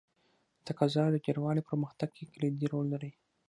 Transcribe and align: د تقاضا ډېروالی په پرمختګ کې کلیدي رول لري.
د 0.03 0.03
تقاضا 0.67 1.03
ډېروالی 1.25 1.61
په 1.63 1.67
پرمختګ 1.71 2.09
کې 2.15 2.29
کلیدي 2.33 2.65
رول 2.73 2.87
لري. 2.93 3.11